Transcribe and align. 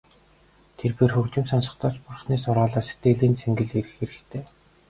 Тэрбээр 0.77 1.11
хөгжим 1.15 1.45
сонсохдоо 1.47 1.91
ч 1.93 1.97
Бурханы 2.05 2.37
сургаалаас 2.41 2.87
сэтгэлийн 2.89 3.33
цэнгэл 3.39 3.71
эрэх 3.79 3.93
хэрэгтэй. 3.97 4.43